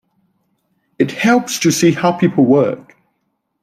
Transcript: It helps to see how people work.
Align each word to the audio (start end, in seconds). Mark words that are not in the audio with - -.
It 0.97 1.11
helps 1.11 1.59
to 1.59 1.69
see 1.69 1.91
how 1.91 2.13
people 2.13 2.43
work. 2.43 2.95